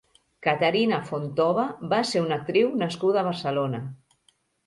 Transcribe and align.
Caterina 0.45 0.97
Fontova 1.09 1.65
va 1.91 1.99
ser 2.13 2.23
una 2.25 2.39
actriu 2.43 2.73
nascuda 2.85 3.23
a 3.23 3.27
Barcelona. 3.31 3.83